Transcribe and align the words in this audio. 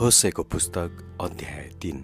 होसेको 0.00 0.42
पुस्तक 0.42 1.18
अध्याय 1.20 1.68
तिन। 1.82 2.00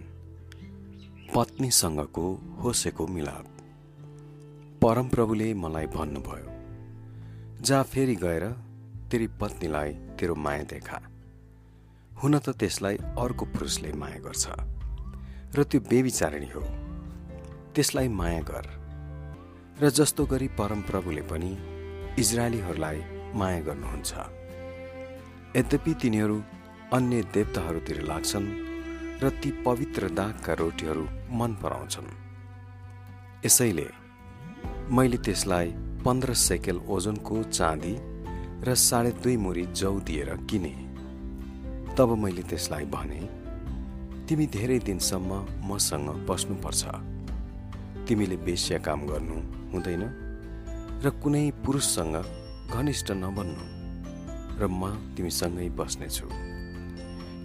पत्नीसँगको 1.35 2.23
होसेको 2.63 3.07
मिलाप। 3.07 3.47
परमप्रभुले 4.83 5.55
मलाई 5.55 5.87
भन्नुभयो 5.87 7.63
जा 7.63 7.83
फेरि 7.83 8.15
गएर 8.15 8.45
तेरी 9.11 9.27
पत्नीलाई 9.41 9.93
तेरो 9.93 10.35
माया 10.35 10.63
देखा। 10.63 11.01
हुन 12.23 12.39
त 12.39 12.49
त्यसलाई 12.49 12.97
अर्को 12.97 13.45
पुरुषले 13.45 13.93
माया 13.93 14.19
गर्छ 14.19 14.47
र 15.57 15.65
त्यो 15.65 15.81
बेविचारिणी 15.81 16.47
हो। 16.47 16.65
त्यसलाई 17.75 18.09
माया 18.09 18.41
गर। 18.41 18.67
र 19.83 19.91
जस्तो 19.91 20.27
गरी 20.27 20.49
परमप्रभुले 20.49 21.23
पनि 21.23 21.53
इजरायलीहरूलाई 22.19 23.05
माया 23.35 23.61
गर्नुहुन्छ। 23.61 24.13
यद्यपि 25.57 25.95
तिनीहरू 25.95 26.43
अन्य 26.93 27.23
देवताहरूतिर 27.35 28.01
लाग्छन् 28.05 28.49
र 29.23 29.29
ती 29.41 29.51
पवित्र 29.65 30.09
दागका 30.09 30.53
रोटीहरू 30.53 31.05
मन 31.33 31.53
पराउँछन्। 31.63 32.09
यसैले 33.45 33.87
मैले 34.93 35.17
त्यसलाई 35.17 35.69
पन्ध्र 36.05 36.35
सेकेल 36.35 36.81
ओजनको 36.89 37.43
चाँदी 37.43 37.95
र 38.69 38.75
साढे 38.77 39.13
दुई 39.25 39.37
मुरी 39.37 39.65
जौ 39.73 39.95
दिएर 40.01 40.31
किने। 40.51 40.75
तब 41.97 42.15
मैले 42.25 42.43
त्यसलाई 42.43 42.85
भने 42.85 43.21
तिमी 44.29 44.47
धेरै 44.53 44.79
दिनसम्म 44.79 45.33
मसँग 45.65 46.09
बस्नुपर्छ। 46.29 46.83
तिमीले 48.05 48.37
बेस्या 48.37 48.79
काम 48.85 49.01
गर्नु 49.09 49.39
हुँदैन 49.73 50.05
र 51.01 51.11
कुनै 51.23 51.45
पुरुषसँग 51.65 52.17
घनिष्ठ 52.69 53.09
नबन्नु। 53.25 53.65
र 54.61 54.63
म 54.69 54.83
तिमीसँगै 55.17 55.69
बस्नेछु। 55.73 56.52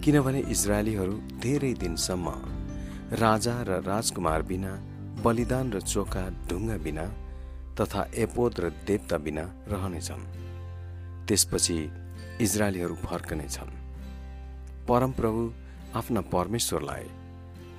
किनभने 0.04 0.40
इजरायलीहरू 0.54 1.14
धेरै 1.42 1.72
दिनसम्म 1.74 2.26
राजा 3.22 3.54
र 3.62 3.70
राजकुमार 3.84 4.42
बिना 4.42 4.72
बलिदान 5.24 5.72
र 5.72 5.80
चोखा 5.80 6.24
ढुङ्गा 6.48 6.76
बिना 6.76 7.06
तथा 7.80 8.02
एपोद 8.14 8.60
र 8.60 8.70
देवता 8.86 9.16
बिना 9.18 9.44
रहनेछन्। 9.68 10.22
त्यसपछि 11.26 11.78
इजरायलीहरू 12.40 12.94
फर्कनेछन्। 12.94 13.72
परमप्रभु 14.88 15.42
आफ्ना 15.94 16.20
परमेश्वरलाई 16.34 17.06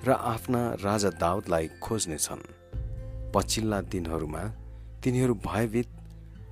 र 0.08 0.10
आफ्ना 0.12 0.62
राजा 0.84 1.10
दाउदलाई 1.24 1.68
खोज्नेछन्। 1.82 2.44
पछिल्ला 3.36 3.80
दिनहरूमा 3.82 4.44
तिनीहरू 5.04 5.34
भयभीत 5.48 5.90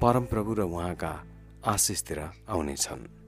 परमप्रभु 0.01 0.51
र 0.53 0.61
उहाँका 0.61 1.13
आशिषतिर 1.67 2.19
आउनेछन्। 2.49 3.26